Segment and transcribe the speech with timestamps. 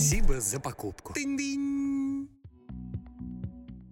[0.00, 1.12] Спасибо за покупку.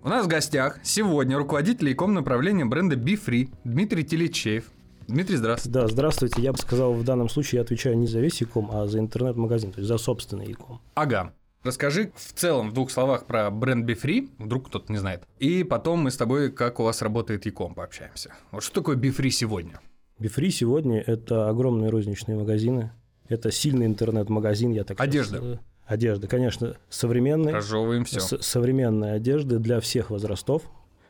[0.01, 4.71] У нас в гостях сегодня руководитель иком направления бренда BeFree Дмитрий Телечеев.
[5.07, 5.79] Дмитрий, здравствуйте.
[5.79, 6.41] Да, здравствуйте.
[6.41, 9.71] Я бы сказал, в данном случае я отвечаю не за весь иком, а за интернет-магазин,
[9.71, 10.81] то есть за собственный иком.
[10.95, 11.33] Ага.
[11.63, 15.23] Расскажи в целом в двух словах про бренд BeFree, вдруг кто-то не знает.
[15.39, 18.33] И потом мы с тобой, как у вас работает Яком, пообщаемся.
[18.51, 19.79] Вот что такое BeFree сегодня?
[20.19, 22.91] BeFree сегодня– это огромные розничные магазины,
[23.29, 25.37] это сильный интернет-магазин, я так Одежда.
[25.37, 25.59] Сказал.
[25.85, 27.53] Одежда, конечно, современная.
[27.53, 28.19] Разжевываем все.
[28.19, 30.63] современная одежда для всех возрастов.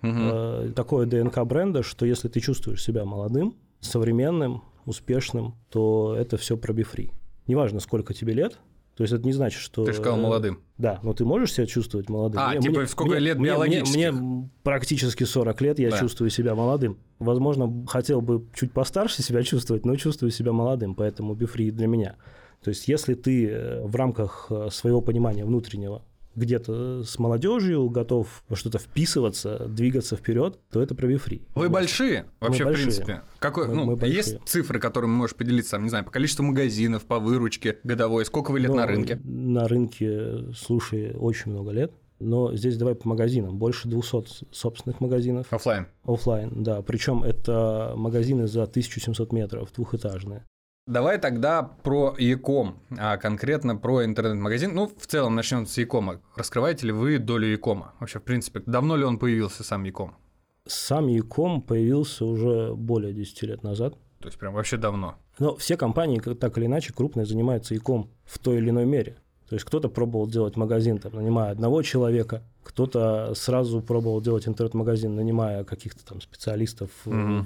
[0.04, 0.74] Угу.
[0.76, 6.74] Такое ДНК бренда, что если ты чувствуешь себя молодым, современным, успешным, то это все про
[6.74, 7.12] бифри.
[7.48, 8.60] Неважно, сколько тебе лет,
[8.96, 9.86] то есть это не значит, что...
[9.86, 10.62] Ты же сказал молодым.
[10.78, 12.40] Да, но ты можешь себя чувствовать молодым.
[12.40, 13.56] А, мне, типа мне, сколько мне, лет мне?
[13.58, 15.98] Мне, мне практически 40 лет, я да.
[15.98, 17.00] чувствую себя молодым.
[17.18, 22.18] Возможно, хотел бы чуть постарше себя чувствовать, но чувствую себя молодым, поэтому бифри для меня.
[22.64, 26.04] То есть если ты э, в рамках э, своего понимания внутреннего
[26.36, 31.42] где-то с молодежью, готов во что-то вписываться, двигаться вперед, то это про Befree.
[31.56, 32.92] Вы большие вообще, мы большие.
[32.92, 33.22] в принципе?
[33.40, 37.06] Какой, мы, ну, мы есть цифры, которыми можешь поделиться, там, не знаю, по количеству магазинов,
[37.06, 38.26] по выручке годовой?
[38.26, 39.20] Сколько вы лет ну, на рынке?
[39.24, 41.92] На рынке, слушай, очень много лет.
[42.20, 43.58] Но здесь давай по магазинам.
[43.58, 45.48] Больше 200 собственных магазинов.
[45.52, 45.88] Оффлайн.
[46.06, 46.82] Оффлайн, да.
[46.82, 50.46] Причем это магазины за 1700 метров, двухэтажные.
[50.86, 54.76] Давай тогда про Яком, а конкретно про интернет-магазин.
[54.76, 56.20] Ну, в целом начнем с Якома.
[56.36, 57.94] Раскрываете ли вы долю Якома?
[58.02, 60.18] Вообще, в принципе, давно ли он появился, сам Яком?
[60.66, 63.94] Сам Яком появился уже более 10 лет назад.
[64.20, 65.16] То есть, прям вообще давно.
[65.40, 69.16] Но все компании, так или иначе, крупные, занимаются Яком в той или иной мере.
[69.54, 75.14] То есть кто-то пробовал делать магазин, там, нанимая одного человека, кто-то сразу пробовал делать интернет-магазин,
[75.14, 76.90] нанимая каких-то там специалистов,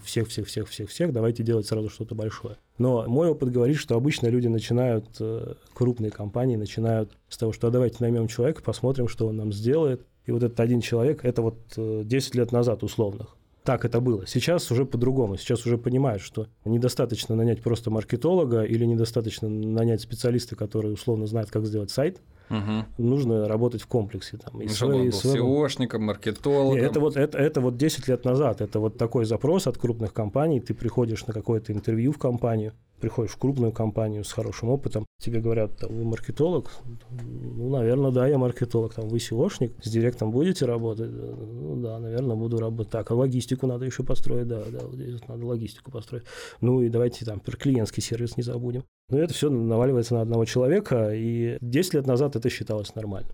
[0.05, 2.55] всех-всех-всех-всех-всех, давайте делать сразу что-то большое.
[2.77, 7.67] Но мой опыт говорит, что обычно люди начинают, э, крупные компании начинают с того, что
[7.67, 10.07] а давайте наймем человека, посмотрим, что он нам сделает.
[10.25, 13.35] И вот этот один человек, это вот 10 э, лет назад условных
[13.67, 14.25] так это было.
[14.25, 15.35] Сейчас уже по-другому.
[15.35, 21.51] Сейчас уже понимают, что недостаточно нанять просто маркетолога или недостаточно нанять специалиста, который условно знает,
[21.51, 22.21] как сделать сайт.
[22.49, 22.85] Угу.
[22.97, 24.37] Нужно работать в комплексе.
[24.37, 25.67] Там, и ну, свой, он был своего...
[25.67, 26.83] SEOшником, маркетологом.
[26.83, 28.61] это, вот, это, это вот 10 лет назад.
[28.61, 30.59] Это вот такой запрос от крупных компаний.
[30.59, 35.39] Ты приходишь на какое-то интервью в компанию, приходишь в крупную компанию с хорошим опытом, тебе
[35.39, 36.71] говорят, там, вы маркетолог?
[37.09, 38.93] Ну, наверное, да, я маркетолог.
[38.93, 41.11] Там, вы SEOшник, с директом будете работать?
[41.11, 42.91] Ну, да, наверное, буду работать.
[42.91, 44.47] Так, а логистику надо еще построить?
[44.47, 46.23] Да, да, вот здесь надо логистику построить.
[46.61, 48.83] Ну, и давайте там про клиентский сервис не забудем.
[49.09, 53.29] Но это все наваливается на одного человека, и 10 лет назад это считалось нормально.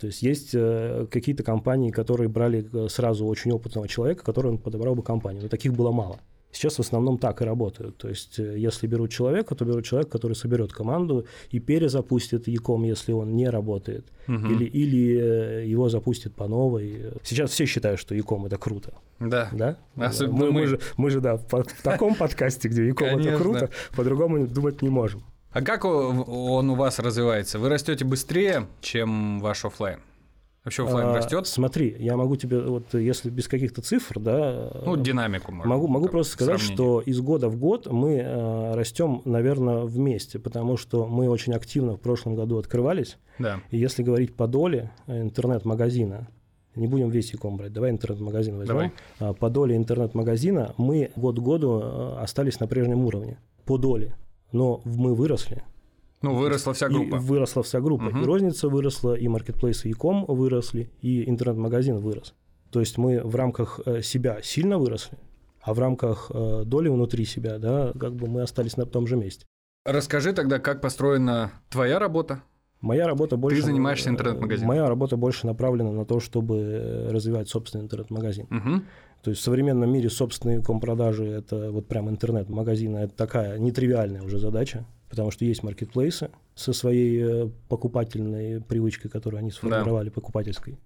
[0.00, 4.58] То есть есть э, какие-то компании, которые брали э, сразу очень опытного человека, который он
[4.58, 6.18] подобрал бы компанию, но таких было мало.
[6.54, 7.96] Сейчас в основном так и работают.
[7.96, 12.84] То есть, э, если берут человека, то берут человека, который соберет команду и перезапустит Яком,
[12.84, 14.06] если он не работает.
[14.28, 14.46] Угу.
[14.46, 17.12] Или, или э, его запустит по новой.
[17.24, 18.94] Сейчас все считают, что Яком это круто.
[19.18, 19.48] Да.
[19.52, 19.76] Да?
[19.96, 20.60] Особенно мы, мы.
[20.60, 24.90] мы, же, мы же, да, в таком подкасте, где Яком это круто, по-другому думать не
[24.90, 25.24] можем.
[25.50, 27.58] А как он у вас развивается?
[27.58, 30.00] Вы растете быстрее, чем ваш офлайн?
[30.64, 31.46] Вообще офлайн а, растет?
[31.46, 34.72] Смотри, я могу тебе, вот если без каких-то цифр, да.
[34.86, 35.68] Ну, динамику можно.
[35.70, 40.78] Могу, могу просто сказать, что из года в год мы э, растем, наверное, вместе, потому
[40.78, 43.18] что мы очень активно в прошлом году открывались.
[43.38, 43.60] Да.
[43.70, 46.28] И если говорить по доле интернет-магазина,
[46.76, 48.74] не будем весь Яком брать, давай интернет-магазин возьмем.
[48.74, 48.92] Давай.
[49.18, 54.16] А, по доле интернет-магазина мы год к году э, остались на прежнем уровне, по доле.
[54.50, 55.62] Но мы выросли,
[56.24, 57.16] ну, выросла вся группа.
[57.16, 58.06] И выросла вся группа.
[58.06, 58.18] Угу.
[58.18, 62.34] И розница выросла, и маркетплейсы, и ком выросли, и интернет-магазин вырос.
[62.70, 65.18] То есть мы в рамках э, себя сильно выросли,
[65.60, 69.16] а в рамках э, доли внутри себя, да, как бы мы остались на том же
[69.16, 69.46] месте.
[69.84, 72.42] Расскажи тогда, как построена твоя работа,
[72.84, 73.60] Моя работа больше...
[73.60, 74.68] Ты занимаешься интернет-магазином.
[74.68, 78.44] Моя работа больше направлена на то, чтобы развивать собственный интернет-магазин.
[78.50, 78.82] Угу.
[79.22, 84.38] То есть в современном мире собственные компродажи– это вот прям интернет-магазины, это такая нетривиальная уже
[84.38, 90.12] задача, потому что есть маркетплейсы со своей э, покупательной привычкой, которую они сформировали, да.
[90.12, 90.76] покупательской.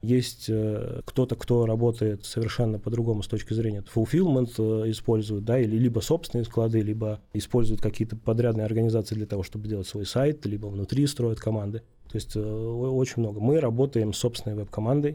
[0.00, 5.76] Есть э, кто-то, кто работает совершенно по-другому с точки зрения fulfillment э, использует, да, или
[5.76, 10.68] либо собственные склады, либо используют какие-то подрядные организации для того, чтобы делать свой сайт, либо
[10.68, 11.82] внутри строят команды.
[12.08, 13.40] То есть очень много.
[13.40, 15.14] Мы работаем с собственной веб-командой,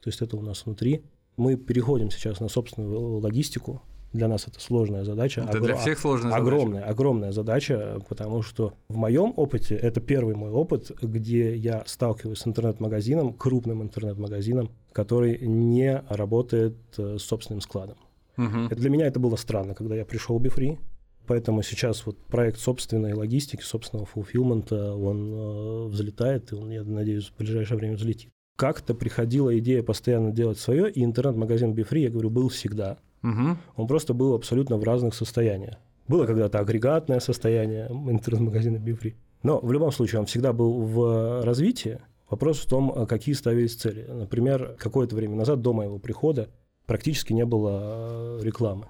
[0.00, 1.02] то есть это у нас внутри.
[1.36, 3.82] Мы переходим сейчас на собственную логистику.
[4.12, 5.42] Для нас это сложная задача.
[5.42, 5.66] Это Огр...
[5.66, 6.90] для всех сложная огромная, задача.
[6.90, 12.46] Огромная задача, потому что в моем опыте, это первый мой опыт, где я сталкиваюсь с
[12.46, 17.96] интернет-магазином, крупным интернет-магазином, который не работает э, с собственным складом.
[18.38, 18.74] Угу.
[18.74, 20.78] Для меня это было странно, когда я пришел в Бифри.
[21.26, 27.26] Поэтому сейчас вот проект собственной логистики, собственного фулфилмента, он э, взлетает, и он, я надеюсь,
[27.30, 32.30] в ближайшее время взлетит как-то приходила идея постоянно делать свое, и интернет-магазин BeFree, я говорю,
[32.30, 32.98] был всегда.
[33.22, 33.56] Угу.
[33.76, 35.76] Он просто был абсолютно в разных состояниях.
[36.08, 39.14] Было когда-то агрегатное состояние интернет-магазина BeFree.
[39.42, 42.00] Но в любом случае он всегда был в развитии.
[42.30, 44.06] Вопрос в том, какие ставились цели.
[44.08, 46.48] Например, какое-то время назад, до моего прихода,
[46.86, 48.86] практически не было э, рекламы.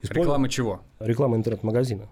[0.00, 0.20] Использ...
[0.20, 0.80] Рекламы чего?
[1.00, 2.08] Реклама интернет-магазина.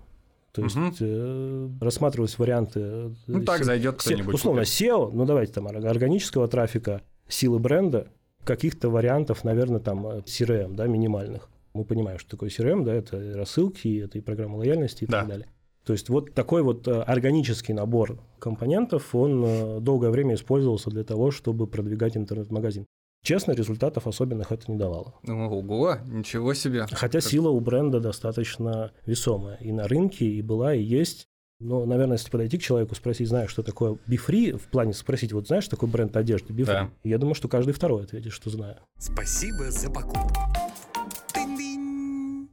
[0.56, 0.90] То есть угу.
[1.00, 2.80] э, рассматривались варианты...
[2.80, 4.34] Э, ну так зайдет кто-нибудь.
[4.34, 8.08] Условно SEO, ну давайте там органического трафика, силы бренда,
[8.42, 11.50] каких-то вариантов, наверное, там CRM, да, минимальных.
[11.74, 15.20] Мы понимаем, что такое CRM, да, это рассылки, это и программа лояльности и да.
[15.20, 15.48] так далее.
[15.84, 21.04] То есть вот такой вот э, органический набор компонентов, он э, долгое время использовался для
[21.04, 22.86] того, чтобы продвигать интернет-магазин.
[23.26, 25.12] Честно, результатов особенных это не давало.
[25.26, 26.86] Ого, ничего себе.
[26.92, 27.28] Хотя как...
[27.28, 29.56] сила у бренда достаточно весомая.
[29.56, 31.26] И на рынке, и была, и есть.
[31.58, 35.48] Но, наверное, если подойти к человеку, спросить, знаешь, что такое Befree, в плане спросить, вот
[35.48, 36.72] знаешь, такой бренд одежды Befree?
[36.72, 36.90] Да.
[37.02, 38.76] Я думаю, что каждый второй ответит, что знаю.
[38.96, 40.40] Спасибо за покупку.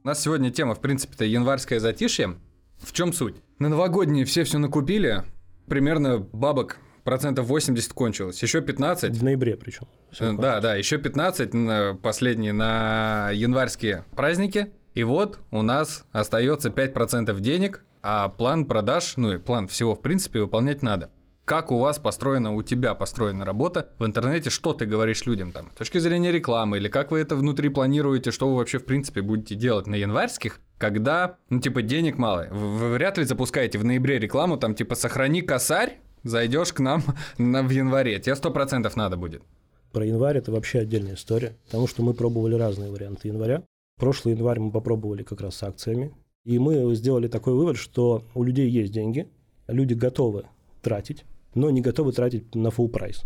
[0.02, 2.34] У нас сегодня тема, в принципе-то, январское затишье.
[2.78, 3.36] В чем суть?
[3.60, 5.22] На новогодние все все накупили,
[5.68, 9.16] примерно бабок процентов 80 кончилось, еще 15...
[9.16, 9.86] В ноябре причем.
[10.38, 14.72] Да, да, еще 15 последние на январские праздники.
[14.94, 20.00] И вот у нас остается 5% денег, а план продаж, ну и план всего в
[20.00, 21.10] принципе выполнять надо.
[21.44, 25.70] Как у вас построена, у тебя построена работа в интернете, что ты говоришь людям там,
[25.74, 29.20] с точки зрения рекламы, или как вы это внутри планируете, что вы вообще в принципе
[29.20, 32.46] будете делать на январских, когда, ну, типа, денег мало.
[32.50, 37.02] Вы вряд ли запускаете в ноябре рекламу, там, типа, сохрани косарь, зайдешь к нам
[37.38, 39.42] на, в январе, тебе сто процентов надо будет.
[39.92, 43.62] Про январь это вообще отдельная история, потому что мы пробовали разные варианты января.
[44.00, 46.12] Прошлый январь мы попробовали как раз с акциями,
[46.44, 49.28] и мы сделали такой вывод, что у людей есть деньги,
[49.68, 50.46] люди готовы
[50.82, 51.24] тратить,
[51.54, 53.24] но не готовы тратить на full прайс.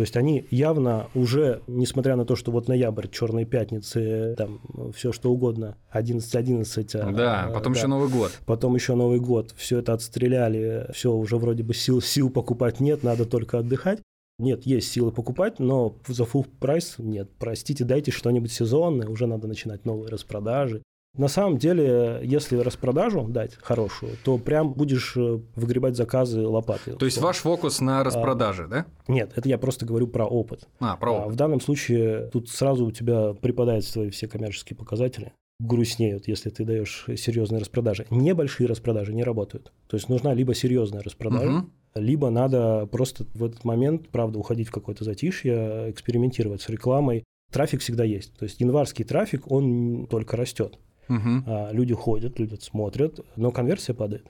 [0.00, 4.58] То есть они явно уже, несмотря на то, что вот ноябрь, черные пятницы, там
[4.96, 6.96] все что угодно, 11-11.
[7.00, 8.32] А, да, а, потом да, еще Новый год.
[8.46, 9.52] Потом еще Новый год.
[9.58, 14.00] Все это отстреляли, все уже вроде бы сил, сил покупать нет, надо только отдыхать.
[14.38, 17.28] Нет, есть силы покупать, но за full прайс нет.
[17.38, 20.82] Простите, дайте что-нибудь сезонное, уже надо начинать новые распродажи.
[21.16, 26.94] На самом деле, если распродажу дать хорошую, то прям будешь э, выгребать заказы лопатой.
[26.94, 28.86] То есть ваш фокус на распродаже, а, да?
[29.08, 30.68] Нет, это я просто говорю про опыт.
[30.78, 31.26] А, про опыт.
[31.26, 36.50] А в данном случае тут сразу у тебя припадают свои все коммерческие показатели грустнеют, если
[36.50, 38.06] ты даешь серьезные распродажи.
[38.10, 39.72] Небольшие распродажи не работают.
[39.88, 41.70] То есть нужна либо серьезная распродажа, угу.
[41.94, 47.24] либо надо просто в этот момент, правда, уходить в какое-то затишье, экспериментировать с рекламой.
[47.52, 48.32] Трафик всегда есть.
[48.38, 50.78] То есть январский трафик, он только растет.
[51.10, 51.72] Угу.
[51.72, 54.26] Люди ходят, люди смотрят, но конверсия падает.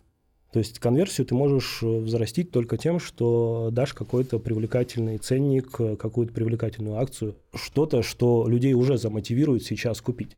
[0.52, 5.94] То есть конверсию ты можешь э, взрастить только тем, что дашь какой-то привлекательный ценник, э,
[5.94, 10.36] какую-то привлекательную акцию, что-то, что людей уже замотивирует сейчас купить.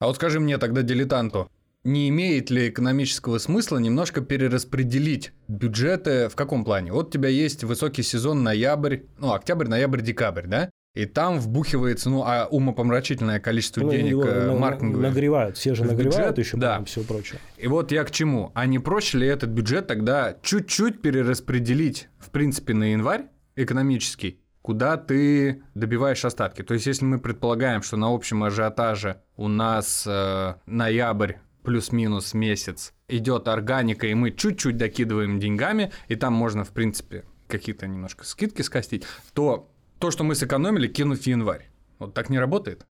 [0.00, 1.48] А вот скажи мне тогда, дилетанту,
[1.84, 6.92] не имеет ли экономического смысла немножко перераспределить бюджеты в каком плане?
[6.92, 10.70] Вот у тебя есть высокий сезон ноябрь, ну, октябрь, ноябрь, декабрь, да?
[10.94, 15.08] И там вбухивается, ну, а умопомрачительное количество ну, денег его, э, маркетинговых.
[15.08, 16.84] Нагревают, все же нагревают бюджет, еще, да.
[16.84, 17.40] все прочее.
[17.58, 18.52] И вот я к чему.
[18.54, 24.96] А не проще ли этот бюджет тогда чуть-чуть перераспределить, в принципе, на январь экономический, куда
[24.96, 26.62] ты добиваешь остатки?
[26.62, 31.34] То есть, если мы предполагаем, что на общем ажиотаже у нас э, ноябрь
[31.64, 37.88] плюс-минус месяц идет органика, и мы чуть-чуть докидываем деньгами, и там можно, в принципе, какие-то
[37.88, 39.73] немножко скидки скостить, то
[40.04, 41.70] то, что мы сэкономили, кинуть в январь.
[41.98, 42.84] Вот так не работает?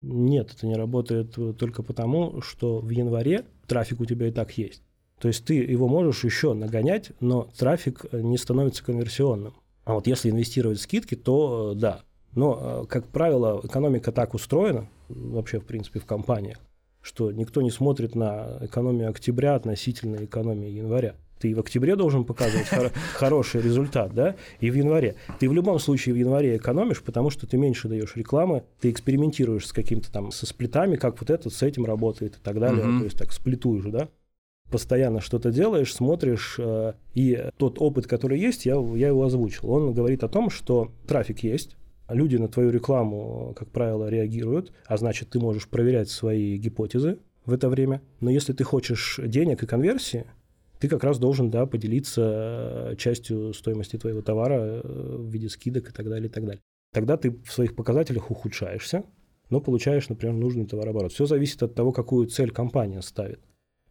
[0.00, 4.84] Нет, это не работает только потому, что в январе трафик у тебя и так есть.
[5.18, 9.54] То есть ты его можешь еще нагонять, но трафик не становится конверсионным.
[9.82, 12.02] А вот если инвестировать в скидки, то э, да.
[12.32, 16.58] Но, э, как правило, экономика так устроена, вообще, в принципе, в компаниях,
[17.00, 21.16] что никто не смотрит на экономию октября относительно экономии января.
[21.42, 22.68] Ты в октябре должен показывать
[23.14, 25.16] хороший результат, да, и в январе.
[25.40, 29.66] Ты в любом случае в январе экономишь, потому что ты меньше даешь рекламы, ты экспериментируешь
[29.66, 32.84] с каким-то там, со сплитами, как вот этот с этим работает и так далее.
[32.84, 34.08] То есть так сплитуешь, да
[34.70, 39.70] постоянно что-то делаешь, смотришь, э, и тот опыт, который есть, я, я его озвучил.
[39.70, 41.76] Он говорит о том, что трафик есть,
[42.08, 47.52] люди на твою рекламу, как правило, реагируют, а значит, ты можешь проверять свои гипотезы в
[47.52, 48.00] это время.
[48.20, 50.24] Но если ты хочешь денег и конверсии,
[50.82, 55.88] ты как раз должен да, поделиться э, частью стоимости твоего товара э, в виде скидок
[55.88, 56.60] и так далее, и так далее.
[56.92, 59.04] Тогда ты в своих показателях ухудшаешься,
[59.48, 61.12] но получаешь, например, нужный товарооборот.
[61.12, 63.38] Все зависит от того, какую цель компания ставит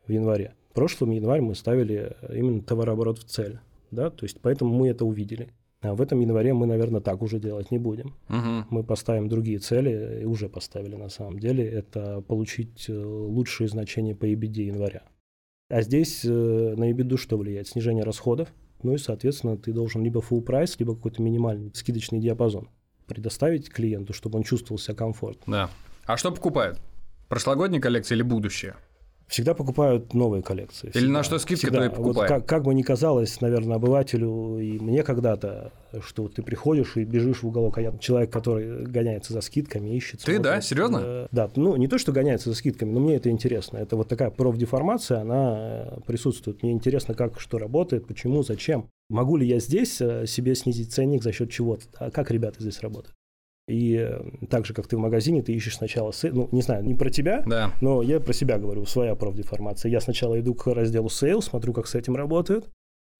[0.06, 0.54] в январе.
[0.72, 3.60] В прошлом январь мы ставили именно товарооборот в цель.
[3.90, 4.10] Да?
[4.10, 5.48] То есть поэтому мы это увидели.
[5.80, 8.16] А в этом январе мы, наверное, так уже делать не будем.
[8.28, 8.66] Угу.
[8.70, 14.14] Мы поставим другие цели, и уже поставили на самом деле, это получить э, лучшие значения
[14.14, 15.04] по EBD января.
[15.72, 17.68] А здесь э, на EBITDA что влияет?
[17.68, 18.50] Снижение расходов,
[18.84, 22.70] ну и, соответственно, ты должен либо full price, либо какой-то минимальный скидочный диапазон
[23.08, 25.51] предоставить клиенту, чтобы он чувствовал себя комфортно.
[25.51, 25.70] Да.
[26.06, 26.80] А что покупают?
[27.30, 28.75] Прошлогодние коллекции или будущее?
[29.32, 30.90] Всегда покупают новые коллекции.
[30.90, 31.00] Всегда.
[31.00, 31.80] Или на что скидка, всегда.
[31.80, 32.18] то и покупают.
[32.18, 35.72] Вот как, как бы ни казалось, наверное, обывателю и мне когда-то,
[36.06, 40.20] что ты приходишь и бежишь в уголок, а я человек, который гоняется за скидками, ищет.
[40.20, 40.62] Ты, смотрит, да?
[40.62, 41.02] Серьезно?
[41.02, 43.78] Э, да, ну не то, что гоняется за скидками, но мне это интересно.
[43.78, 46.62] Это вот такая профдеформация, она э, присутствует.
[46.62, 48.90] Мне интересно, как что работает, почему, зачем.
[49.10, 51.86] Могу ли я здесь э, себе снизить ценник за счет чего-то?
[51.98, 53.16] А как ребята здесь работают?
[53.72, 54.06] И
[54.50, 56.36] так же, как ты в магазине, ты ищешь сначала сейл.
[56.36, 57.72] Ну, не знаю, не про тебя, да.
[57.80, 59.90] но я про себя говорю, своя профдеформация.
[59.90, 62.70] Я сначала иду к разделу сейл, смотрю, как с этим работают.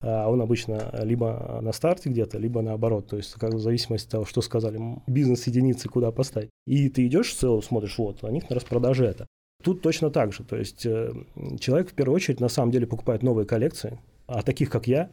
[0.02, 3.06] А он обычно либо на старте где-то, либо наоборот.
[3.08, 6.50] То есть, как в зависимости от того, что сказали, бизнес-единицы куда поставить.
[6.66, 9.26] И ты идешь в сейл, смотришь, вот, у них на распродаже это.
[9.62, 10.44] Тут точно так же.
[10.44, 11.12] То есть, э,
[11.60, 15.10] человек в первую очередь на самом деле покупает новые коллекции, а таких, как я,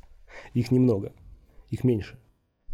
[0.54, 1.12] их немного,
[1.70, 2.16] их меньше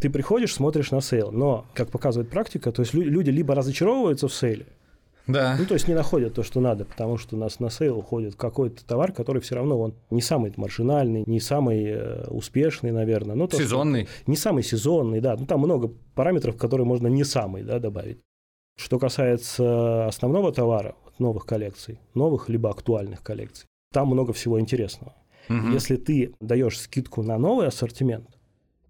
[0.01, 4.35] ты приходишь, смотришь на сейл, но, как показывает практика, то есть люди либо разочаровываются в
[4.35, 4.67] сейле,
[5.29, 5.57] да.
[5.59, 8.35] Ну, то есть не находят то, что надо, потому что у нас на сейл уходит
[8.35, 13.37] какой-то товар, который все равно он не самый маржинальный, не самый э, успешный, наверное.
[13.37, 14.07] Ну, то, сезонный.
[14.07, 15.37] Что, не самый сезонный, да.
[15.39, 18.21] Ну, там много параметров, которые можно не самый да, добавить.
[18.79, 25.15] Что касается основного товара, новых коллекций, новых либо актуальных коллекций, там много всего интересного.
[25.51, 25.73] Угу.
[25.73, 28.38] Если ты даешь скидку на новый ассортимент,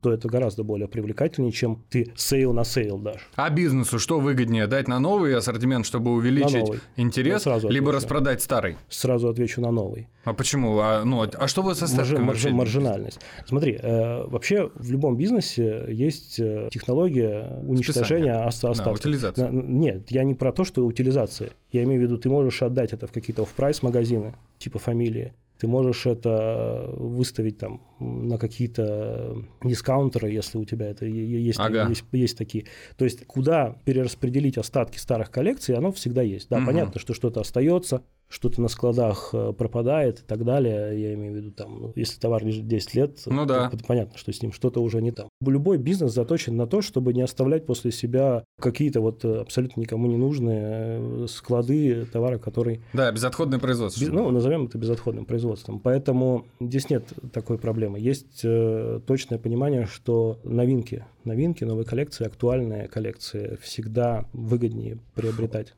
[0.00, 3.28] то это гораздо более привлекательнее, чем ты сейл на сейл дашь.
[3.34, 4.66] А бизнесу что выгоднее?
[4.66, 8.04] Дать на новый ассортимент, чтобы увеличить интерес, сразу либо отвечу.
[8.04, 8.76] распродать старый?
[8.88, 10.08] Сразу отвечу на новый.
[10.24, 10.78] А почему?
[10.78, 13.20] А, ну, а что вы со ставкой Марж, марж, Маржинальность.
[13.46, 18.84] Смотри, э, вообще в любом бизнесе есть э, технология уничтожения остатков.
[18.84, 19.50] Да, утилизация.
[19.50, 21.50] Нет, я не про то, что утилизация.
[21.72, 25.66] Я имею в виду, ты можешь отдать это в какие-то off-price магазины, типа Фамилии, ты
[25.66, 31.88] можешь это выставить там на какие-то дискаунтеры, если у тебя это есть, ага.
[31.88, 32.66] есть, есть такие.
[32.96, 36.48] То есть куда перераспределить остатки старых коллекций, оно всегда есть.
[36.48, 36.66] Да, угу.
[36.66, 41.00] понятно, что что-то остается, что-то на складах э, пропадает и так далее.
[41.00, 43.70] Я имею в виду, там, ну, если товар лежит 10 лет, ну, да.
[43.86, 45.28] понятно, что с ним что-то уже не там.
[45.40, 50.06] Любой бизнес заточен на то, чтобы не оставлять после себя какие-то вот э, абсолютно никому
[50.08, 52.82] не нужные э, склады товара, который...
[52.92, 54.00] Да, безотходное производство.
[54.00, 55.80] Без, ну, назовем это безотходным производством.
[55.80, 57.98] Поэтому здесь нет такой проблемы.
[57.98, 65.74] Есть э, точное понимание, что новинки, новинки, новые коллекции, актуальные коллекции всегда выгоднее приобретать.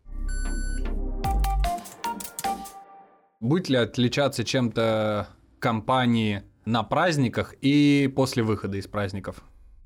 [3.41, 5.29] Будет ли отличаться чем-то
[5.61, 9.43] компании на праздниках и после выхода из праздников?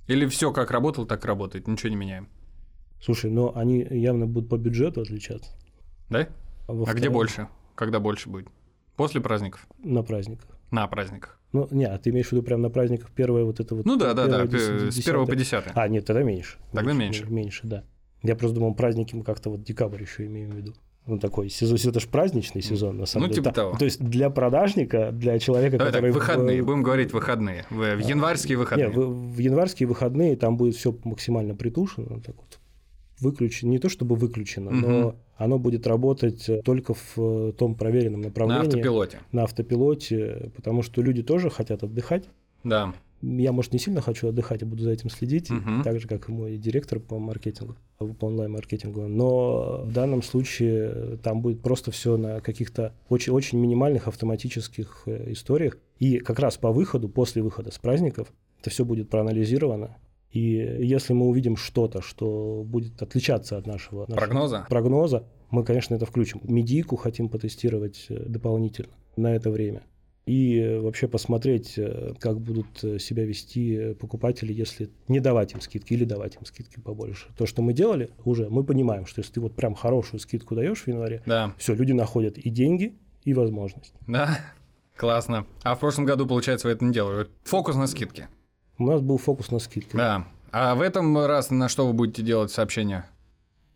[0.09, 2.29] Или все как работало, так работает, ничего не меняем?
[3.01, 5.53] Слушай, но они явно будут по бюджету отличаться.
[6.11, 6.29] Да?
[6.67, 7.47] А, а где больше?
[7.77, 8.49] Когда больше будет?
[8.97, 9.69] После праздников?
[9.79, 10.51] На праздниках.
[10.73, 11.39] На праздниках.
[11.53, 13.87] Ну, не, а ты имеешь в виду прямо на праздниках первое вот это вот...
[13.87, 15.73] Ну да, да, да, с первого по десятое.
[15.77, 16.59] А, нет, тогда меньше.
[16.73, 17.21] Тогда меньше.
[17.21, 17.85] Меньше, меньше да.
[18.25, 20.75] Я просто думал, праздники мы как-то вот декабрь еще имеем в виду
[21.07, 23.43] ну, такой сезон, это же праздничный сезон, на самом ну, деле.
[23.43, 23.77] Ну, типа того.
[23.77, 26.13] То есть для продажника, для человека, Давай который...
[26.13, 26.67] Так, выходные, в...
[26.67, 28.89] будем говорить выходные, в, в январские выходные.
[28.89, 32.59] Нет, в, в январские выходные там будет все максимально притушено, так вот,
[33.21, 34.77] выключено, не то чтобы выключено, угу.
[34.77, 38.63] но оно будет работать только в э, том проверенном направлении.
[38.63, 39.21] На автопилоте.
[39.33, 42.29] На автопилоте, потому что люди тоже хотят отдыхать.
[42.63, 42.95] Да.
[43.39, 45.83] Я, может, не сильно хочу отдыхать, и буду за этим следить, Мгм.
[45.83, 49.09] так же, как и мой директор по маркетингу, по онлайн-маркетингу.
[49.09, 55.33] Но в данном случае там будет просто все на каких-то очень, очень минимальных автоматических э,
[55.33, 55.79] историях.
[55.99, 59.97] И как раз по выходу, после выхода с праздников, это все будет проанализировано.
[60.31, 60.41] И
[60.81, 64.67] если мы увидим что-то, что будет отличаться от нашего, нашего Прогноза?
[64.69, 66.41] прогноза, мы, конечно, это включим.
[66.43, 69.83] Медийку хотим потестировать э, дополнительно на это время.
[70.27, 75.93] И вообще посмотреть, э, как будут э, себя вести покупатели, если не давать им скидки
[75.93, 77.27] или давать им скидки побольше.
[77.37, 80.83] То, что мы делали уже, мы понимаем, что если ты вот прям хорошую скидку даешь
[80.85, 81.53] в январе, Да.
[81.59, 83.93] все, люди находят и деньги, и возможность.
[84.07, 84.39] Да?
[84.97, 85.45] Классно.
[85.63, 87.27] А в прошлом году, получается, вы это не делали.
[87.45, 88.29] Фокус на скидки.
[88.79, 89.95] У нас был фокус на скидки.
[89.95, 90.27] Да.
[90.53, 93.05] А в этом раз на что вы будете делать сообщения?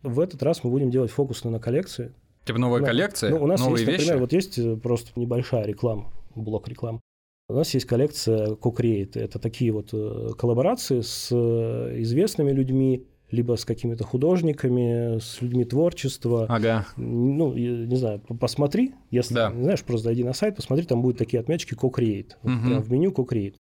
[0.01, 2.13] В этот раз мы будем делать фокус на коллекции.
[2.45, 3.99] Типа новая Ну, коллекция, Ну, у нас новые есть, вещи?
[4.01, 7.01] например, вот есть э, просто небольшая реклама, блок реклам.
[7.49, 9.17] У нас есть коллекция Co-Create.
[9.19, 15.63] Это такие вот э, коллаборации с э, известными людьми, либо с какими-то художниками, с людьми
[15.65, 16.45] творчества.
[16.49, 16.85] Ага.
[16.97, 19.51] Ну, не знаю, посмотри, если Да.
[19.51, 22.31] не знаешь, просто зайди на сайт, посмотри, там будут такие отметочки Co-Create.
[22.43, 22.67] Вот Мгм.
[22.67, 23.55] прям в меню Co-Create.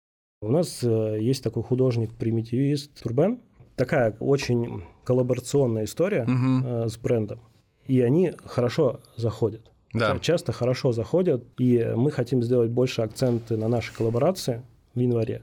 [0.41, 3.39] У нас э, есть такой художник-примитивист Турбен.
[3.75, 7.39] Такая очень коллаборационная история э, с брендом.
[7.88, 9.72] И они хорошо заходят.
[9.99, 10.19] Да.
[10.19, 14.61] Часто хорошо заходят, и мы хотим сделать больше акценты на наши коллаборации
[14.93, 15.41] в январе.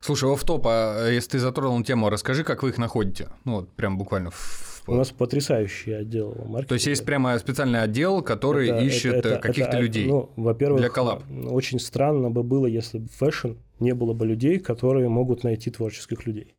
[0.00, 3.28] Слушай, офф-топ, а если ты затронул тему, расскажи, как вы их находите.
[3.44, 4.30] Ну, вот прям буквально.
[4.30, 6.66] в- У нас потрясающий отдел маркетинга.
[6.68, 10.06] То есть есть прямо специальный отдел, который Это- ищет это- э, это- каких-то это, людей.
[10.06, 11.22] Ну, во-первых, для коллаб.
[11.50, 15.70] очень странно бы было, если бы в fashion не было бы людей, которые могут найти
[15.70, 16.54] творческих людей.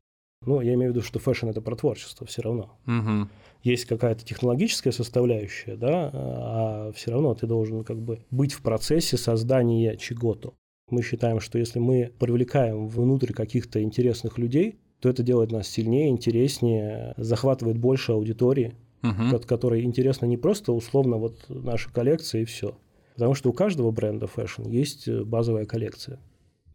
[0.46, 2.78] Ну, я имею в виду, что fashion это про творчество все равно.
[2.86, 3.30] Мгм.
[3.64, 9.18] Есть какая-то технологическая составляющая, да, а все равно ты должен как бы быть в процессе
[9.18, 10.54] создания чего-то.
[10.90, 16.10] Мы считаем, что если мы привлекаем внутрь каких-то интересных людей, то это делает нас сильнее,
[16.10, 19.32] интереснее, захватывает больше аудитории, Мгм.
[19.32, 22.76] ко- которой интересно не просто условно вот наша коллекция и все.
[23.16, 26.20] Потому что у каждого бренда fashion есть э, базовая коллекция.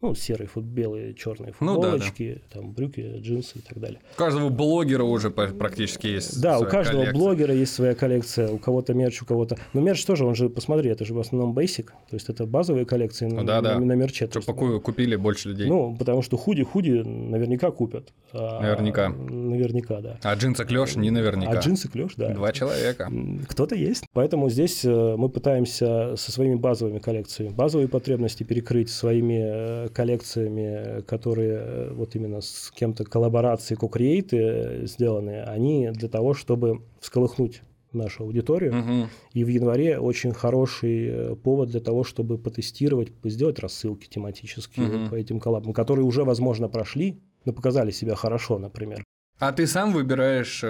[0.01, 1.91] Ну, серые, фут, белые, черные Ну да, да.
[1.97, 3.99] футболочки, там брюки, джинсы и так далее.
[4.15, 6.39] У каждого блогера уже практически есть.
[6.39, 7.19] Да, у своя каждого коллекция.
[7.19, 9.57] блогера есть своя коллекция, у кого-то мерч, у кого-то...
[9.73, 12.85] Но мерч тоже, он же, посмотри, это же в основном basic, то есть это базовые
[12.85, 13.79] коллекции Ну на, да, да.
[13.79, 14.25] на, на мерче.
[14.27, 15.67] то Что есть, поку- купили больше людей.
[15.67, 18.13] Ну, потому что худи-худи наверняка купят.
[18.33, 19.09] А- Наверняка.
[19.09, 20.19] Наверняка, да.
[20.21, 21.53] а джинсы клеш не наверняка.
[21.53, 22.29] А джинсы клеш, да.
[22.33, 23.11] Два человека.
[23.49, 24.03] Кто-то есть.
[24.13, 31.01] Поэтому здесь э, мы пытаемся со своими базовыми коллекциями, базовые потребности перекрыть своими э, коллекциями,
[31.01, 37.61] которые э, вот именно с кем-то коллаборации, ко-креейты э, сделаны, они для того, чтобы всколыхнуть
[37.93, 38.73] нашу аудиторию.
[38.75, 39.09] Мгм.
[39.33, 45.09] И в январе очень хороший э, повод для того, чтобы потестировать, сделать рассылки тематические Мгм.
[45.09, 49.03] по этим коллабам, которые уже, возможно, прошли, но показали себя хорошо, например.
[49.39, 50.63] А ты сам выбираешь,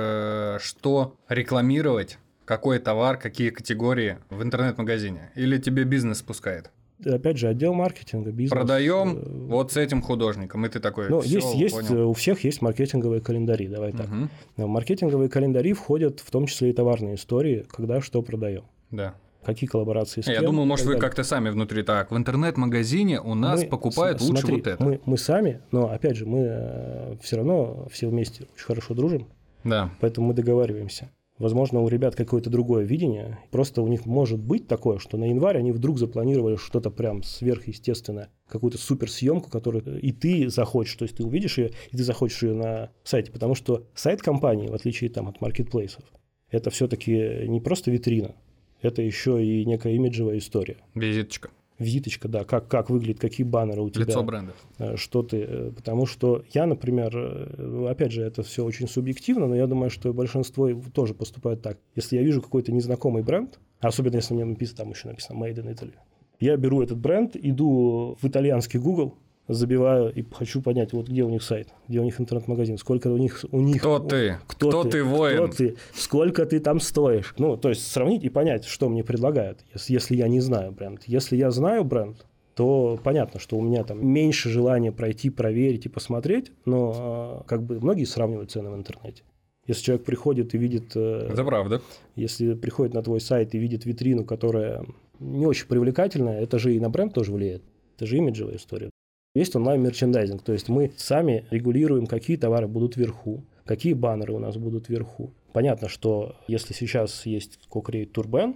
[0.61, 5.31] что рекламировать, какой товар, какие категории в интернет-магазине?
[5.35, 6.71] Или тебе бизнес спускает?
[7.05, 8.51] Опять же, отдел маркетинга, бизнес.
[8.51, 11.09] Продаем э, вот с этим художником, и ты такой.
[11.09, 11.95] Ну, «Всё, есть, есть, понял».
[12.01, 14.07] э, у всех есть маркетинговые календари, давай так.
[14.07, 14.29] Мгм.
[14.57, 18.63] В маркетинговые календари входят в том числе и товарные истории, когда что продаем.
[18.89, 19.13] Да.
[19.45, 22.11] Какие коллаборации с Я кем думал, и может, вы как-то сами внутри так.
[22.11, 24.83] В интернет-магазине у нас Мы- покупают с- лучше смотри, вот это.
[24.83, 29.27] Мы, мы сами, но опять же, мы все равно все вместе очень хорошо дружим,
[29.63, 29.91] Да.
[30.01, 31.09] поэтому мы договариваемся.
[31.37, 33.39] Возможно, у ребят какое-то другое видение.
[33.51, 38.29] Просто у них может быть такое, что на январь они вдруг запланировали что-то прям сверхъестественное,
[38.47, 42.53] какую-то суперсъемку, которую и ты захочешь, то есть ты увидишь ее, и ты захочешь ее
[42.53, 46.03] на сайте, потому что сайт компании, в отличие там от маркетплейсов,
[46.49, 48.35] это все-таки не просто витрина,
[48.81, 50.77] это еще и некая имиджевая история.
[50.95, 51.49] Визиточка.
[51.79, 54.05] Визиточка, да, как, как выглядит, какие баннеры у тебя.
[54.05, 54.53] Лицо бренда.
[54.79, 55.37] Э, что ты.
[55.47, 59.89] э, Потому что я, например, э, опять же, это все очень субъективно, но я думаю,
[59.89, 61.77] что большинство тоже поступает так.
[61.95, 65.71] Если я вижу какой-то незнакомый бренд, особенно если мне написано, там еще написано Made in
[65.73, 65.93] Italy,
[66.39, 69.15] я беру этот бренд, иду в итальянский Google,
[69.47, 73.17] забиваю и хочу понять, вот где у них сайт, где у них интернет-магазин, сколько у
[73.17, 73.45] них...
[73.51, 74.37] У них Кто ты?
[74.47, 75.47] кто, Кто ты, воин?
[75.47, 75.75] Кто ты?
[75.93, 77.33] Сколько ты там стоишь?
[77.37, 81.03] Ну, то есть сравнить и понять, что мне предлагают, если, если я не знаю бренд.
[81.05, 85.89] Если я знаю бренд, то понятно, что у меня там меньше желания пройти, проверить и
[85.89, 89.21] посмотреть, но э, как бы многие сравнивают цены в интернете.
[89.67, 91.81] Если человек приходит и видит, э, Это правда.
[92.15, 94.83] если приходит на твой сайт и видит витрину, которая
[95.19, 97.63] не очень привлекательная, это же и на бренд тоже влияет.
[97.95, 98.89] Это же имиджевая история.
[99.37, 104.57] Есть онлайн-мерчендайзинг, то есть мы сами регулируем, какие товары будут вверху, какие баннеры у нас
[104.57, 105.31] будут вверху.
[105.53, 108.55] Понятно, что если сейчас есть Co-Create Turban,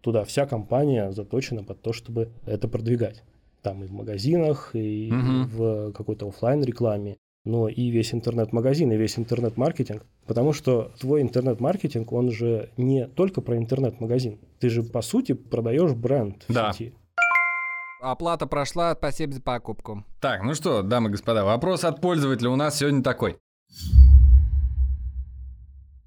[0.00, 3.22] туда вся компания заточена под то, чтобы это продвигать.
[3.60, 5.48] Там и в магазинах, и Мгм.
[5.48, 10.06] в какой-то оффлайн рекламе, но и весь интернет-магазин, и весь интернет-маркетинг.
[10.26, 14.38] Потому что твой интернет-маркетинг, он же не только про интернет-магазин.
[14.60, 16.72] Ты же, по сути, продаешь бренд в Да.
[16.72, 16.94] сети.
[18.02, 20.04] Оплата прошла, спасибо за покупку.
[20.20, 23.38] Так, ну что, дамы и господа, вопрос от пользователя у нас сегодня такой.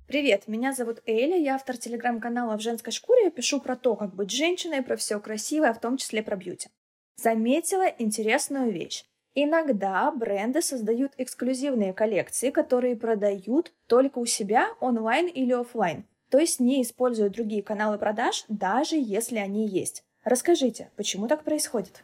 [0.05, 4.13] Привет, меня зовут Эля, я автор телеграм-канала «В женской шкуре» и пишу про то, как
[4.13, 6.67] быть женщиной, про все красивое, в том числе про бьюти.
[7.15, 9.05] Заметила интересную вещь.
[9.33, 16.59] Иногда бренды создают эксклюзивные коллекции, которые продают только у себя онлайн или оффлайн, то есть
[16.59, 20.03] не используют другие каналы продаж, даже если они есть.
[20.25, 22.03] Расскажите, почему так происходит?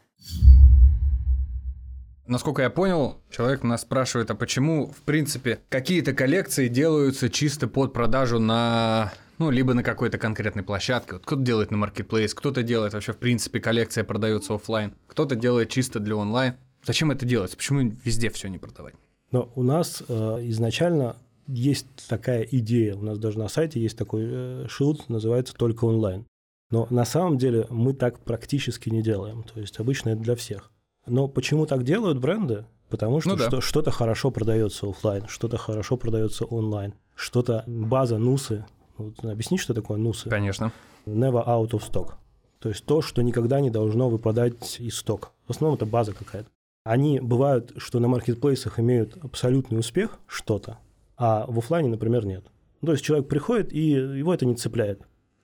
[2.28, 7.94] Насколько я понял, человек нас спрашивает, а почему, в принципе, какие-то коллекции делаются чисто под
[7.94, 11.14] продажу на ну, либо на какой-то конкретной площадке.
[11.14, 15.70] Вот кто-то делает на Marketplace, кто-то делает вообще, в принципе, коллекция продается оффлайн, кто-то делает
[15.70, 16.54] чисто для онлайн.
[16.86, 17.58] Зачем это делать?
[17.58, 18.94] Почему везде все не продавать?
[19.32, 20.14] Но у нас э,
[20.50, 21.16] изначально
[21.48, 26.28] есть такая идея, у нас даже на сайте есть такой э, шильд, называется «Только онлайн».
[26.72, 30.72] Но на самом деле мы так практически не делаем, то есть обычно это для всех.
[31.06, 32.66] Но почему так делают бренды?
[32.90, 33.48] Потому что, Ну да.
[33.48, 38.66] что что-то хорошо продается оффлайн, что-то хорошо продается онлайн, что-то база нусы.
[38.98, 40.30] Вот, объясни, что такое нусы?
[40.30, 40.72] Конечно.
[41.06, 42.14] Never out of stock.
[42.60, 45.30] То есть то, что никогда не должно выпадать из стока.
[45.48, 46.50] В основном это база какая-то.
[46.84, 50.78] Они бывают, что на маркетплейсах имеют абсолютный успех что-то,
[51.18, 52.46] а в оффлайне, например, нет.
[52.82, 55.02] Ну, То есть человек приходит, и его это не цепляет.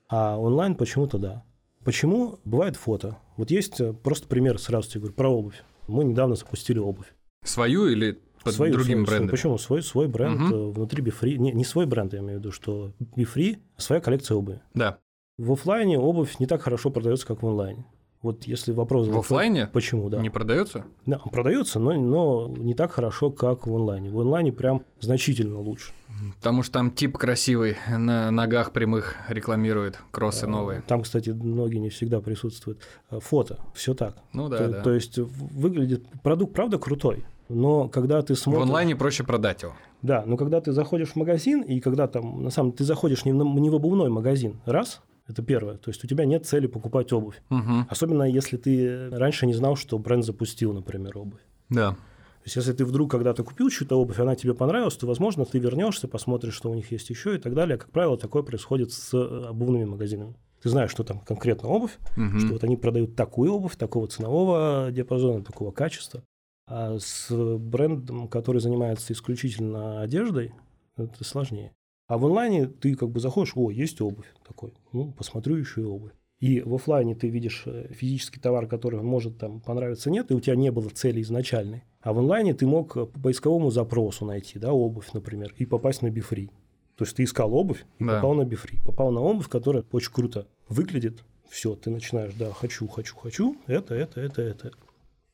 [0.09, 1.43] А онлайн почему-то да.
[1.83, 2.39] Почему?
[2.45, 3.17] Бывает фото.
[3.37, 5.63] Вот есть э, просто пример, сразу тебе говорю, про обувь.
[5.87, 7.13] Мы недавно запустили обувь.
[7.43, 9.29] Свою или под Свою- другим свою- брендом?
[9.29, 9.57] Почему?
[9.57, 11.37] Свой, свой бренд э, внутри Befree.
[11.37, 14.61] Не, не свой бренд, я имею в виду, что Befree, а своя коллекция обуви.
[14.73, 14.99] Да.
[15.37, 17.85] В оффлайне обувь не так хорошо продается, как в онлайне.
[18.21, 19.07] Вот если вопрос...
[19.07, 20.19] В оффлайне Почему, да.
[20.19, 20.85] не продается?
[21.05, 24.09] Да, продается, но, но не так хорошо, как в онлайне.
[24.09, 25.91] В онлайне прям значительно лучше.
[26.37, 30.81] Потому что там тип красивый, на ногах прямых рекламирует кроссы новые.
[30.87, 32.79] Там, кстати, ноги не всегда присутствуют.
[33.11, 34.15] Э, Фото, все так.
[34.33, 34.81] Ну да, то, да.
[34.81, 37.23] то есть в- выглядит продукт, правда, крутой.
[37.49, 38.63] Но когда ты В смотришь...
[38.63, 39.73] онлайне проще продать его.
[40.01, 43.25] Да, но когда ты заходишь в магазин, и когда там, на самом деле, ты заходишь
[43.25, 46.67] не в, не в обувной магазин, раз, это первое, то есть у тебя нет цели
[46.67, 47.41] покупать обувь.
[47.49, 47.87] Мгм.
[47.89, 51.41] Особенно если ты раньше не знал, что бренд запустил, например, обувь.
[51.69, 51.91] Да.
[51.91, 55.59] То есть, если ты вдруг когда-то купил чью-то обувь, она тебе понравилась, то, возможно, ты
[55.59, 57.77] вернешься, посмотришь, что у них есть еще и так далее.
[57.77, 60.33] Как правило, такое происходит с э, обувными магазинами.
[60.63, 62.39] Ты знаешь, что там конкретно обувь, Мгм.
[62.39, 66.23] что вот они продают такую обувь, такого ценового диапазона, такого качества.
[66.69, 70.53] А с брендом, который занимается исключительно одеждой,
[70.95, 71.73] это сложнее.
[72.07, 75.85] А в онлайне ты как бы заходишь, о, есть обувь такой, ну, посмотрю еще и
[75.85, 76.11] обувь.
[76.39, 80.39] И в оффлайне ты видишь э, физический товар, который может там понравиться, нет, и у
[80.39, 81.83] тебя не было цели изначальной.
[82.01, 86.09] А в онлайне ты мог по поисковому запросу найти, да, обувь, например, и попасть на
[86.11, 86.51] бифри.
[86.95, 88.15] То есть ты искал обувь и Да.
[88.15, 88.79] попал на бифри.
[88.85, 91.23] Попал на обувь, которая очень круто выглядит.
[91.49, 94.71] Все, ты начинаешь, да, хочу, хочу, хочу, это, это, это, это.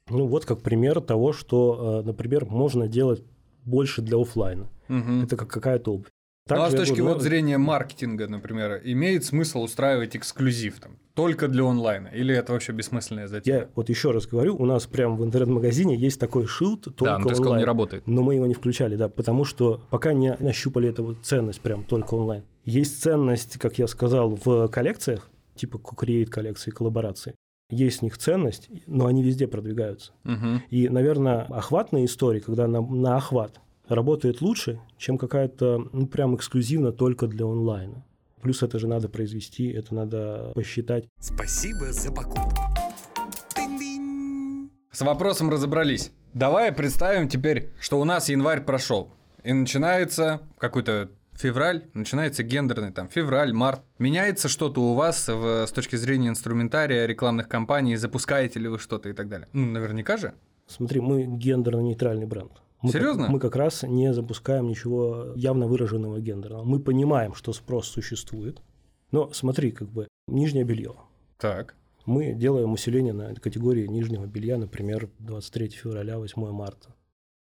[0.09, 3.23] Ну, вот как пример того, что, э, например, можно делать
[3.65, 4.69] больше для оффлайна.
[4.87, 5.23] Мгм.
[5.23, 6.07] Это как какая-то обувь.
[6.49, 11.47] Ну, а Также с точки вот зрения маркетинга, например, имеет смысл устраивать эксклюзив там, только
[11.47, 12.09] для онлайна?
[12.09, 13.59] Или это вообще бессмысленная затея?
[13.59, 17.17] Я вот еще раз говорю, у нас прямо в интернет-магазине есть такой шилд только да,
[17.17, 17.59] но ты сказал, онлайн.
[17.61, 18.07] не работает.
[18.07, 22.15] Но мы его не включали, да, потому что пока не нащупали эту ценность прям только
[22.15, 22.43] онлайн.
[22.65, 27.35] Есть ценность, как я сказал, в коллекциях, типа create коллекции, коллаборации.
[27.69, 30.11] Есть в них ценность, но они везде продвигаются.
[30.25, 30.61] Мгм.
[30.69, 33.61] И, наверное, охватные истории, когда на, на охват
[33.95, 38.03] работает лучше, чем какая-то, ну, прям эксклюзивно только для онлайна.
[38.41, 41.05] Плюс это же надо произвести, это надо посчитать.
[41.19, 42.61] Спасибо за покупку.
[44.91, 46.11] С вопросом разобрались.
[46.33, 49.09] Давай представим теперь, что у нас январь прошел.
[49.43, 53.81] И начинается какой-то февраль, начинается гендерный там февраль, март.
[53.97, 59.09] Меняется что-то у вас в- с точки зрения инструментария, рекламных кампаний, запускаете ли вы что-то
[59.09, 59.47] и так далее?
[59.53, 60.33] Ну, наверняка же.
[60.67, 62.51] Смотри, мы гендерно-нейтральный бренд.
[62.83, 63.27] Мы как- Серьезно?
[63.29, 66.63] мы как раз не запускаем ничего явно выраженного гендерного.
[66.63, 68.61] Мы понимаем, что спрос существует.
[69.11, 70.93] Но смотри, как бы нижнее белье.
[71.39, 71.75] Так.
[72.05, 76.93] Мы делаем усиление на категории нижнего белья, например, 23 февраля, 8 марта.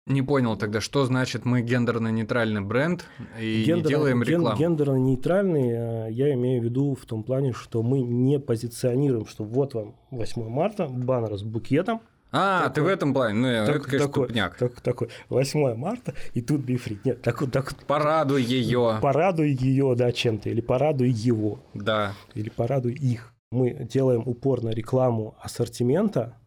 [0.07, 3.05] Не понял тогда, что значит мы гендерно-нейтральный бренд
[3.39, 4.57] и не Гендерно- делаем ген- рекламу.
[4.59, 9.73] Гендерно-нейтральный э, я имею в виду в том плане, что мы не позиционируем, что вот
[9.75, 12.01] вам 8 марта, баннер с букетом.
[12.31, 13.33] А, ты в такой- этом плане?
[13.39, 14.57] Ну, это, Так- конечно, такой, тупняк.
[14.57, 16.99] так- такой 8 марта, и тут бифри.
[17.03, 18.99] Нет, так, вот- так Порадуй ее.
[19.01, 22.13] порадуй ее, да, чем-то, или порадуй его, Да.
[22.35, 23.33] или порадуй их.
[23.51, 26.37] Мы делаем упор на рекламу ассортимента,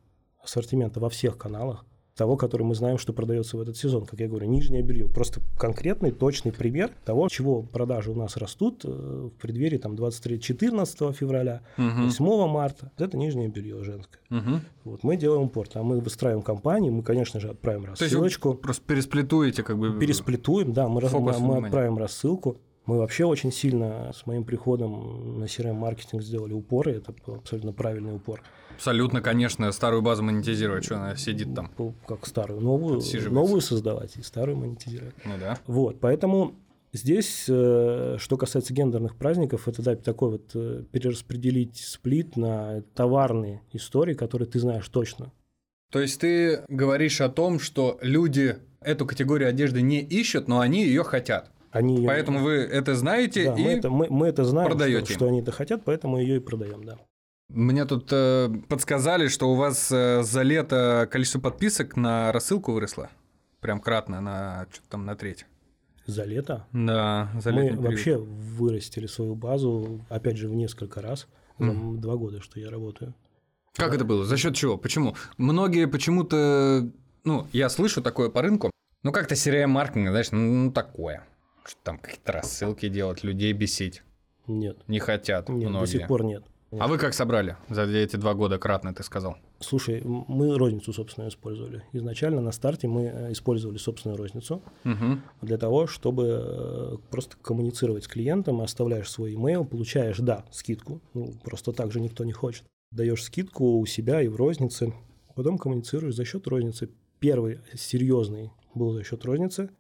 [0.42, 1.84] ассортимента во всех каналах,
[2.16, 4.04] того, который мы знаем, что продается в этот сезон.
[4.04, 5.08] Как я говорю, нижнее белье.
[5.08, 10.38] Просто конкретный, точный пример того, чего продажи у нас растут э, в преддверии там, 23
[10.40, 12.04] 14 февраля, Мгм.
[12.06, 12.92] 8 марта.
[12.98, 14.20] Это нижнее белье женское.
[14.28, 14.60] Мгм.
[14.84, 18.54] Вот, мы делаем импорт, а мы выстраиваем компанию, мы, конечно же, отправим То есть рассылочку,
[18.54, 19.98] просто пересплетуете как бы...
[19.98, 21.30] пересплетуем, да, мы, раз- мы-
[21.66, 22.58] отправим рассылку.
[22.84, 28.42] Мы вообще очень сильно с моим приходом на CRM-маркетинг сделали упоры, это абсолютно правильный упор.
[28.76, 31.68] Абсолютно, конечно, старую базу монетизировать, что она сидит там.
[31.68, 35.14] По- Как старую, новую, новую создавать и старую монетизировать.
[35.24, 35.58] Ну да.
[35.66, 36.54] Вот, поэтому
[36.92, 43.62] здесь, э, что касается гендерных праздников, это да, такой вот э, перераспределить сплит на товарные
[43.72, 45.32] истории, которые ты знаешь точно.
[45.90, 50.84] То есть ты говоришь о том, что люди эту категорию одежды не ищут, но они
[50.84, 51.50] ее хотят.
[51.70, 55.04] Они её- Поэтому вы это знаете да, и мы, это, мы, мы это знаем, продаёте
[55.06, 56.98] что, что они это хотят, поэтому ее и продаем, да.
[57.54, 63.10] Мне тут э, подсказали, что у вас э, за лето количество подписок на рассылку выросло.
[63.60, 65.46] Прям кратно на что-то там на треть.
[66.06, 67.90] За лето Да, за мы летний период.
[67.92, 71.26] вообще вырастили свою базу, опять же, в несколько раз.
[71.58, 73.14] За два года, что я работаю.
[73.74, 74.24] Как это было?
[74.24, 74.76] За счет чего?
[74.76, 75.14] Почему?
[75.36, 76.90] Многие почему-то,
[77.24, 78.70] ну, я слышу такое по рынку,
[79.02, 81.24] ну, как-то серия маркетинга, знаешь, ну, ну, такое.
[81.64, 84.02] Что там какие-то рассылки делать, людей бесить.
[84.48, 85.84] Нет, Не хотят нет, многие.
[85.84, 86.44] до сих пор нет.
[86.78, 89.36] А вы как собрали за эти два года кратно, ты сказал?
[89.60, 91.84] Слушай, мы розницу, собственно, использовали.
[91.92, 95.18] Изначально на старте мы э, использовали собственную розницу Угу.
[95.42, 101.00] для того, чтобы э, просто коммуницировать с клиентом, оставляешь свой email, получаешь, да, скидку.
[101.14, 102.64] Ну, просто так же никто не хочет.
[102.90, 104.94] Даешь скидку у себя и в рознице,
[105.34, 106.88] потом коммуницируешь за счет розницы.
[107.18, 109.70] Первый серьезный был за счет розницы,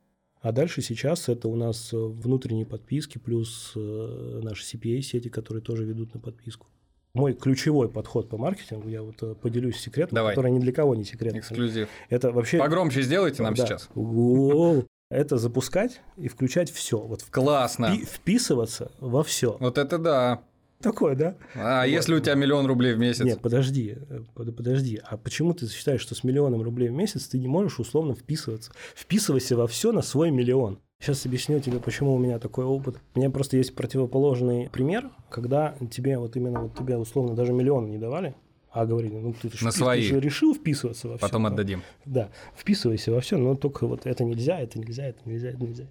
[0.42, 6.12] а дальше сейчас это у нас э, внутренние подписки плюс наши CPA-сети, которые тоже ведут
[6.14, 6.66] на подписку.
[7.14, 10.34] Мой ключевой подход по маркетингу, я вот э, поделюсь секретом, Давай.
[10.34, 11.34] который ни для кого не секрет.
[11.34, 11.88] Эксклюзив.
[12.08, 12.58] Это вообще...
[12.58, 13.66] Погромче сделайте нам Да.
[13.66, 13.90] сейчас.
[15.10, 16.98] Это запускать и включать все.
[16.98, 17.94] Вот Классно.
[17.94, 19.58] впи- вписываться во все.
[19.60, 20.42] Вот это да.
[20.80, 21.36] Такое, да?
[21.54, 23.22] А если у тебя миллион рублей в месяц?
[23.22, 24.98] Нет, подожди, э, под- подожди.
[25.04, 28.72] А почему ты считаешь, что с миллионом рублей в месяц ты не можешь условно вписываться?
[28.96, 30.80] Вписывайся во все на свой миллион.
[31.02, 33.00] Сейчас объясню тебе, почему у меня такой опыт.
[33.16, 37.90] У меня просто есть противоположный пример, когда тебе вот именно вот тебе условно даже миллион
[37.90, 38.36] не давали,
[38.70, 40.02] а говорили, ну ты, На впис- свои.
[40.02, 41.26] ты же решил вписываться во все.
[41.26, 41.82] Потом отдадим.
[42.04, 45.86] Да, вписывайся во все, но только вот это нельзя, это нельзя, это нельзя, это нельзя.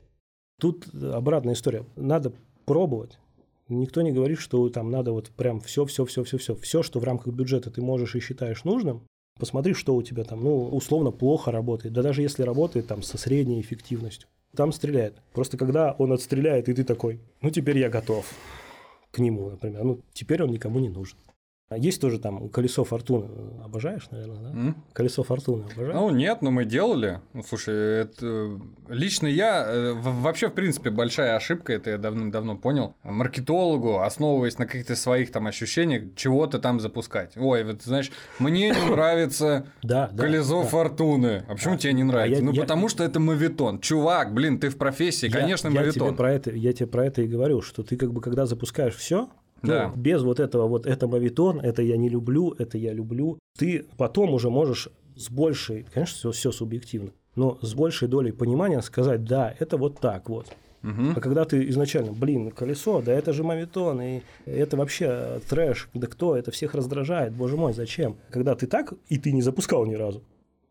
[0.62, 1.84] Тут обратная история.
[1.98, 2.32] Надо
[2.64, 3.20] пробовать.
[3.68, 7.02] Никто не говорит, что там надо вот прям все, все, все, все, все, все, что
[7.02, 9.02] в рамках бюджета ты можешь и считаешь нужным.
[9.38, 11.94] Посмотри, что у тебя там, ну, условно плохо работает.
[11.94, 15.22] Да даже если работает там со средней эффективностью, там стреляет.
[15.34, 18.26] Просто когда он отстреляет, и ты такой, ну, теперь я готов
[19.12, 19.84] к нему, например.
[19.84, 21.18] Ну, теперь он никому не нужен.
[21.72, 23.30] А есть тоже там колесо фортуны.
[23.64, 24.50] Обожаешь, наверное, да?
[24.50, 24.76] М?
[24.92, 25.94] Колесо фортуны обожаешь?
[25.96, 27.22] Ну, нет, но мы делали.
[27.34, 28.60] Ну, слушай, это...
[28.90, 29.66] лично я...
[29.66, 32.94] э, Вообще, в принципе, большая ошибка, это я давным-давно понял.
[33.04, 37.38] Маркетологу, основываясь на каких-то своих там ощущениях, чего-то там запускать.
[37.38, 39.66] Ой, вот, знаешь, мне не нравится
[40.18, 41.46] колесо фортуны.
[41.48, 42.42] А почему тебе не нравится?
[42.42, 43.80] я- Ну, потому что это мавитон.
[43.80, 46.10] Чувак, блин, ты в профессии, конечно, мавитон.
[46.54, 49.30] я тебе про это и говорю, что ты как бы когда запускаешь все,
[49.62, 49.92] Да.
[49.96, 54.34] без вот этого вот это мавитон, это я не люблю, это я люблю, ты потом
[54.34, 59.54] уже можешь с большей, конечно, все, все субъективно, но с большей долей понимания сказать, да,
[59.60, 60.48] это вот так вот.
[60.82, 61.14] Мгм.
[61.16, 66.08] А когда ты изначально, блин, колесо, да это же мавитон, и это вообще трэш, да
[66.08, 68.18] кто, это всех раздражает, боже мой, зачем?
[68.32, 70.24] Когда ты так, и ты не запускал ни разу,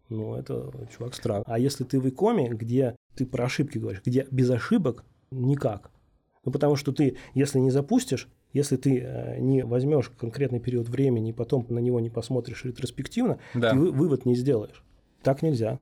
[0.09, 1.45] ну это, чувак, странно.
[1.47, 5.93] А если ты в икоме, где ты про ошибки говоришь, где без ошибок никак.
[6.45, 11.31] Ну потому что ты, если не запустишь, если ты э, не возьмешь конкретный период времени
[11.31, 13.71] и потом на него не посмотришь ретроспективно, Да.
[13.71, 14.83] ты вы- вывод не сделаешь.
[15.23, 15.79] Так нельзя.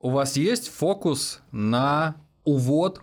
[0.00, 3.00] У вас есть фокус на увод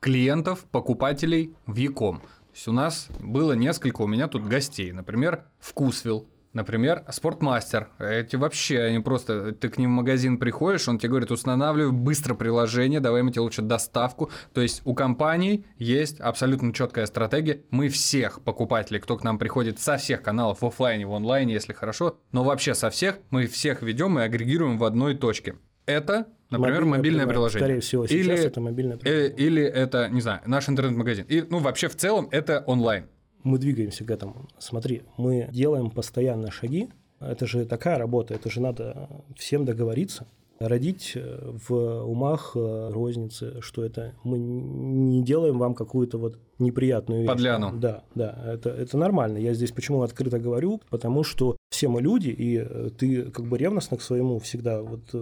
[0.00, 2.20] клиентов, покупателей в Яком?
[2.20, 4.90] То есть у нас было несколько у меня тут гостей.
[4.92, 6.26] Например, Вкусвилл.
[6.52, 7.88] Например, Спортмастер.
[8.00, 9.52] Эти вообще, они просто...
[9.52, 13.42] Ты к ним в магазин приходишь, он тебе говорит, устанавливай быстро приложение, давай мы тебе
[13.42, 14.30] лучше доставку.
[14.52, 17.62] То есть у компаний есть абсолютно четкая стратегия.
[17.70, 21.72] Мы всех покупателей, кто к нам приходит со всех каналов в офлайне, в онлайне, если
[21.72, 25.54] хорошо, но вообще со всех, мы всех ведем и агрегируем в одной точке.
[25.86, 27.66] Это, например, мобильное, приложение.
[27.66, 29.34] Скорее всего, сейчас Или это мобильное Э, приложение.
[29.36, 31.26] Или это, не знаю, наш интернет-магазин.
[31.28, 33.06] И, ну, вообще, в целом, это онлайн.
[33.42, 34.48] Мы двигаемся к этому.
[34.58, 36.88] Смотри, мы делаем постоянно шаги.
[37.20, 40.26] Это же такая работа, это же надо всем договориться.
[40.58, 47.22] родить э, в умах э, розницы, что это мы не делаем вам какую-то вот неприятную
[47.22, 47.30] вещь.
[47.30, 47.72] Подляну.
[47.78, 49.38] Да, да, это, это нормально.
[49.38, 53.56] Я здесь почему открыто говорю, потому что все мы люди, и э, ты как бы
[53.56, 55.14] ревностно к своему всегда вот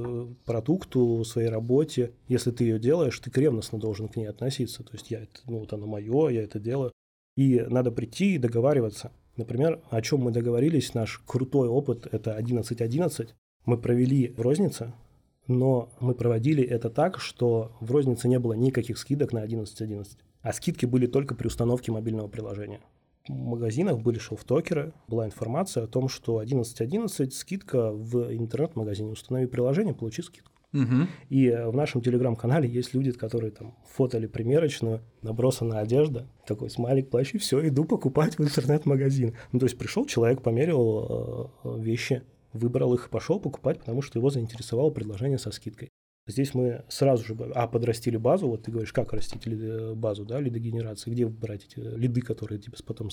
[0.44, 4.82] продукту, своей работе, если ты ее делаешь, ты ревностно должен к ней относиться.
[4.82, 6.92] То есть я это, ну вот оно мое, я это делаю.
[7.38, 9.12] И надо прийти и договариваться.
[9.36, 13.28] Например, о чем мы договорились, наш крутой опыт– это 11.11.
[13.64, 14.92] Мы провели в рознице,
[15.46, 20.04] но мы проводили это так, что в рознице не было никаких скидок на 11.11,
[20.42, 22.80] а скидки были только при установке мобильного приложения.
[23.28, 29.12] В магазинах были шелфтокеры, была информация о том, что 11.11 скидка в интернет-магазине.
[29.12, 30.57] Установи приложение, получи скидку.
[30.72, 31.06] Угу.
[31.30, 37.34] И в нашем телеграм-канале есть люди, которые там фотали примерочную, набросана одежда, такой смайлик, плащ,
[37.34, 39.34] и все, иду покупать в интернет-магазин.
[39.52, 44.18] Ну, то есть пришел человек, померил э, вещи, выбрал их и пошел покупать, потому что
[44.18, 45.88] его заинтересовало предложение со скидкой.
[46.26, 50.38] Здесь мы сразу же, а, подрастили базу, вот ты говоришь, как растить э, базу, да,
[50.38, 53.08] лидогенерации, где брать эти лиды, которые тебе потом...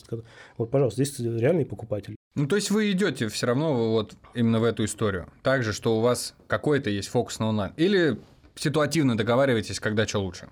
[0.58, 2.18] Вот, пожалуйста, здесь реальный покупатель.
[2.36, 5.28] Ну, то есть вы идете все равно вот именно в эту историю.
[5.42, 7.74] Также, что у вас какой-то есть фокус на онлайн.
[7.78, 8.20] Или
[8.56, 10.50] ситуативно договариваетесь, когда что лучше?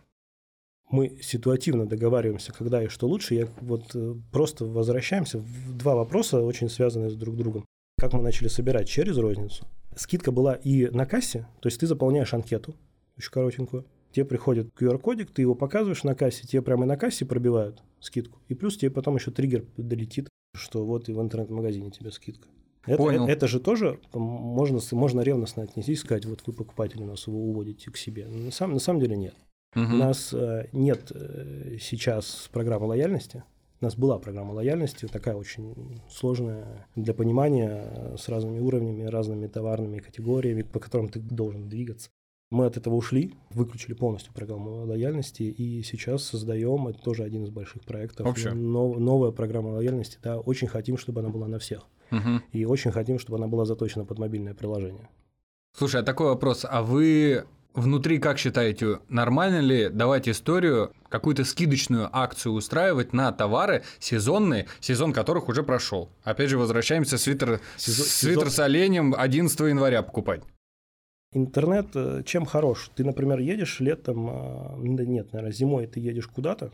[0.89, 3.33] мы ситуативно договариваемся, когда и что лучше.
[3.33, 7.65] Я вот э, просто возвращаемся два вопроса, очень связанные с друг другом
[8.03, 9.65] как мы начали собирать через розницу.
[9.95, 12.75] Скидка была и на кассе, то есть ты заполняешь анкету,
[13.17, 17.25] очень коротенькую, тебе приходит QR-кодик, ты его показываешь на кассе, тебе прямо и на кассе
[17.25, 18.41] пробивают скидку.
[18.49, 22.47] И плюс тебе потом еще триггер долетит, что вот и в интернет-магазине тебе скидка.
[22.85, 23.23] Это, Понял.
[23.23, 27.39] Это, это же тоже можно, можно ревностно отнестись, сказать, вот вы покупатель у нас, его
[27.39, 28.27] уводите к себе.
[28.27, 29.35] На самом, на самом деле нет.
[29.75, 29.85] Угу.
[29.85, 33.43] У нас э, нет э, сейчас программы лояльности,
[33.81, 39.47] у нас была программа лояльности, такая очень сложная для понимания, э, с разными уровнями, разными
[39.47, 42.09] товарными категориями, по которым ты должен двигаться.
[42.53, 47.49] Мы от этого ушли, выключили полностью программу лояльности, и сейчас создаем, это тоже один из
[47.49, 50.19] больших проектов, нов, новая программа лояльности.
[50.21, 51.87] Да, очень хотим, чтобы она была на всех.
[52.11, 52.41] Угу.
[52.51, 55.09] И очень хотим, чтобы она была заточена под мобильное приложение.
[55.75, 56.63] Слушай, а такой вопрос.
[56.69, 63.81] А вы внутри, как считаете, нормально ли давать историю, какую-то скидочную акцию устраивать на товары
[63.97, 66.11] сезонные, сезон которых уже прошел?
[66.21, 70.43] Опять же, возвращаемся, свитер, Сезон- свитер сезон- с оленем 11 января покупать.
[71.33, 72.89] Интернет э, чем хорош?
[72.95, 74.25] Ты, например, едешь летом,
[74.95, 76.71] да нет, наверное, зимой ты едешь куда-то,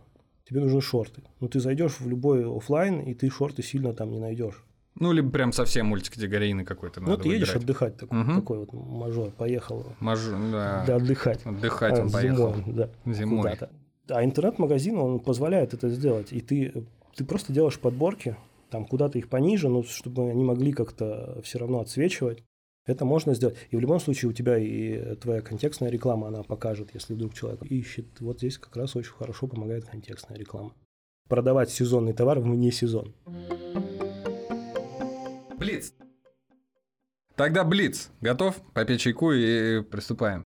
[0.47, 1.21] тебе нужны шорты.
[1.39, 4.63] Ну, ты зайдешь в любой офлайн, и ты шорты сильно там не найдешь.
[4.95, 7.63] Ну, либо прям совсем мультикатегорийный какой-то Ну, ты едешь выбирать.
[7.63, 8.35] отдыхать, такой, Мгм.
[8.35, 9.85] такой вот мажор, поехал.
[10.01, 10.83] Мажу- да.
[10.85, 11.45] Да, отдыхать.
[11.45, 12.53] Отдыхать А, он поехал.
[12.55, 12.89] Зимой, да.
[13.05, 13.41] Зимой.
[13.43, 13.69] Куда-то.
[14.09, 16.33] А интернет-магазин, он позволяет это сделать.
[16.33, 16.83] И ты,
[17.15, 18.35] ты просто делаешь подборки,
[18.71, 22.43] там куда-то их пониже, но чтобы они могли как-то все равно отсвечивать.
[22.85, 23.55] Это можно сделать.
[23.69, 27.61] И в любом случае у тебя и твоя контекстная реклама, она покажет, если вдруг человек
[27.63, 28.19] ищет.
[28.19, 30.73] Вот здесь как раз очень хорошо помогает контекстная реклама.
[31.27, 33.13] Продавать сезонный товар вне сезон.
[35.57, 35.93] Блиц.
[37.35, 38.09] Тогда Блиц.
[38.21, 38.55] Готов?
[38.73, 40.43] Попить чайку и приступаем.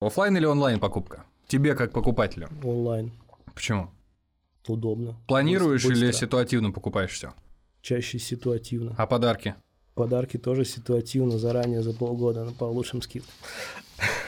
[0.00, 1.26] Оффлайн или онлайн покупка?
[1.46, 2.48] Тебе как покупателю.
[2.62, 3.12] Онлайн.
[3.54, 3.90] Почему?
[4.66, 5.16] Удобно.
[5.26, 6.04] Планируешь Быстро.
[6.06, 7.34] или ситуативно покупаешь все?
[7.80, 8.94] Чаще ситуативно.
[8.98, 9.54] А подарки?
[9.98, 13.32] Подарки тоже ситуативно, заранее, за полгода, на по лучшим скидкам.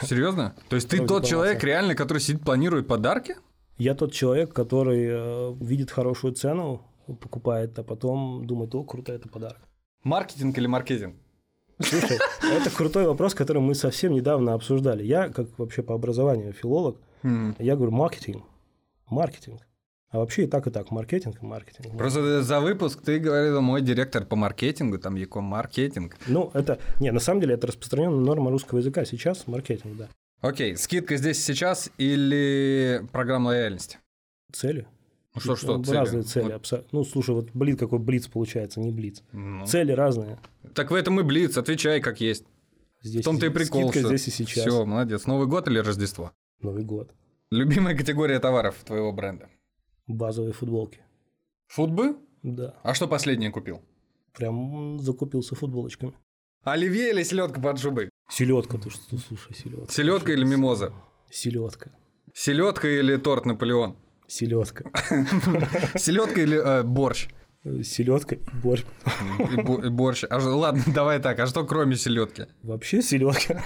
[0.03, 0.55] Серьезно?
[0.69, 1.31] То есть ты Вроде тот баланса.
[1.31, 3.37] человек реально, который сидит, планирует подарки?
[3.79, 9.29] Я тот человек, который э, видит хорошую цену, покупает, а потом думает, о, круто, это
[9.29, 9.61] подарок.
[10.03, 11.15] Маркетинг или маркетинг?
[11.79, 15.05] Слушай, это крутой вопрос, который мы совсем недавно обсуждали.
[15.05, 18.45] Я, как вообще по образованию филолог, я говорю маркетинг.
[19.09, 19.61] Маркетинг.
[20.11, 20.91] А вообще и так, и так.
[20.91, 21.97] Маркетинг и маркетинг.
[21.97, 26.17] Просто за выпуск ты говорил, мой директор по маркетингу, там Яком маркетинг.
[26.27, 26.81] Ну, это...
[26.99, 29.05] Не, на самом деле, это распространенная норма русского языка.
[29.05, 30.09] Сейчас маркетинг, да.
[30.41, 33.99] Окей, скидка здесь сейчас или программа лояльности?
[34.53, 34.87] Цели.
[35.35, 35.97] Ну что, что, Ну, цели?
[35.97, 36.45] Разные цели.
[36.45, 39.23] Вот, абсо- Ну, слушай, вот блиц, какой блиц получается, не блиц.
[39.33, 39.65] ну.
[39.65, 40.41] Цели разные.
[40.75, 42.45] Так в этом и блиц, отвечай как есть.
[43.03, 44.09] Здесь В том-то и прикол, скидка что...
[44.09, 44.67] здесь и сейчас.
[44.67, 45.27] Все, молодец.
[45.27, 46.33] Новый год или Рождество?
[46.61, 47.13] Новый год.
[47.51, 49.49] Любимая категория товаров твоего бренда?
[50.15, 51.01] Базовые футболки.
[51.69, 52.17] Футбы?
[52.43, 52.75] Да.
[52.83, 53.81] А что последнее купил?
[54.35, 56.15] Прям закупился футболочками.
[56.65, 58.11] Оливье или селедка под шубой?
[58.29, 59.93] Селедка, ты что, слушай, селедка.
[59.93, 60.93] Селедка или мимоза?
[61.31, 61.91] Селедка.
[62.35, 63.97] Селедка или торт Наполеон?
[64.27, 64.85] Селедка.
[65.97, 67.29] Селедка или э, борщ?
[67.83, 68.85] Селедка и борщ.
[69.53, 70.25] И, бо- и борщ.
[70.29, 71.39] А, ладно, давай так.
[71.39, 72.47] А что кроме селедки?
[72.63, 73.63] Вообще селедка.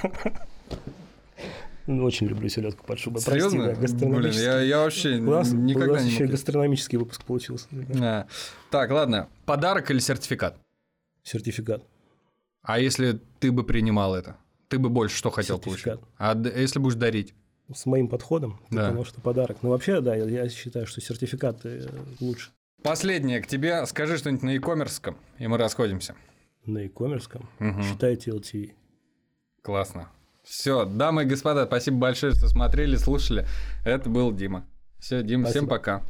[1.86, 3.22] Ну, Очень люблю селедку под шубой.
[3.22, 3.74] Прости, Серьезно?
[3.74, 6.30] да, Блин, я, я вообще У нас, у никогда нас не еще мог.
[6.32, 7.66] гастрономический выпуск получился.
[8.00, 8.26] А.
[8.70, 9.28] Так, ладно.
[9.44, 10.56] Подарок или сертификат?
[11.22, 11.82] Сертификат.
[12.62, 14.36] А если ты бы принимал это?
[14.68, 16.00] ты бы больше что хотел Сертификат.
[16.00, 16.54] получить?
[16.54, 17.34] А если будешь дарить?
[17.72, 18.90] С моим подходом, Да.
[18.90, 19.58] понял, что подарок.
[19.62, 21.88] Но вообще, да, я, я считаю, что сертификаты э,
[22.20, 22.50] лучше
[22.82, 23.84] Последнее к тебе.
[23.86, 26.14] Скажи что-нибудь на e-commerce, и мы расходимся.
[26.66, 27.40] на e-commerce.
[27.58, 27.82] Мгм.
[27.84, 28.72] Считайте LTV.
[29.62, 30.10] Классно.
[30.44, 33.46] Все, дамы и господа, спасибо большое, что смотрели, слушали.
[33.82, 34.66] Это был Дима.
[34.98, 35.70] Все, Дим, всем Спасибо.
[35.70, 36.02] пока.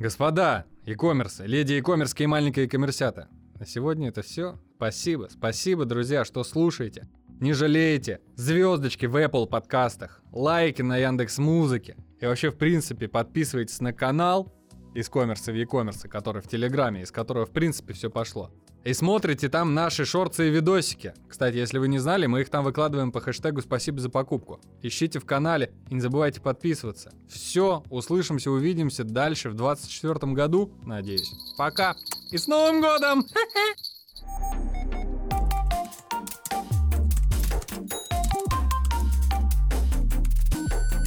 [0.00, 3.28] Господа, e-commerce, леди e-commerce и маленькие коммерсята.
[3.60, 4.58] На сегодня это все.
[4.76, 7.06] Спасибо, спасибо, друзья, что слушаете.
[7.40, 8.20] Не жалеете.
[8.34, 11.96] Звездочки в Apple подкастах, лайки на Яндекс Музыке.
[12.20, 14.52] И вообще, в принципе, подписывайтесь на канал
[14.94, 18.50] из коммерса в e-commerce, который в Телеграме, из которого, в принципе, все пошло.
[18.84, 21.14] И смотрите там наши шорты и видосики.
[21.28, 24.60] Кстати, если вы не знали, мы их там выкладываем по хэштегу «Спасибо за покупку».
[24.82, 27.12] Ищите в канале и не забывайте подписываться.
[27.28, 31.32] Все, услышимся, увидимся дальше в 2024 году, надеюсь.
[31.56, 31.94] Пока
[32.32, 33.24] и с Новым годом!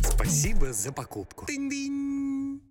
[0.01, 1.45] Спасибо за покупку.
[1.45, 2.64] Тынь-дынь.